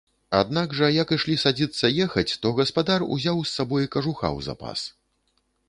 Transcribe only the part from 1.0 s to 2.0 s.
як ішлі садзіцца